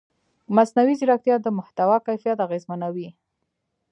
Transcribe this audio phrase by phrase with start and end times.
[0.55, 3.09] مصنوعي ځیرکتیا د محتوا کیفیت اغېزمنوي.